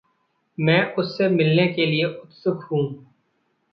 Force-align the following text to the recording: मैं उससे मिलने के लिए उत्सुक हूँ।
मैं 0.57 0.93
उससे 0.93 1.27
मिलने 1.29 1.67
के 1.67 1.85
लिए 1.85 2.05
उत्सुक 2.05 2.63
हूँ। 2.71 2.83